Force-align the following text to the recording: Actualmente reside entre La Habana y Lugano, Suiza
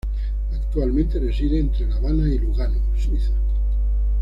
Actualmente 0.51 1.19
reside 1.19 1.59
entre 1.59 1.85
La 1.87 1.97
Habana 1.97 2.27
y 2.27 2.39
Lugano, 2.39 2.79
Suiza 2.97 3.33